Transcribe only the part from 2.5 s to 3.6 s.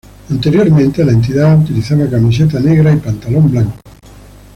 negra y pantalón